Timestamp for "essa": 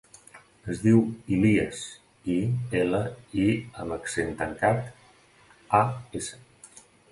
6.23-6.45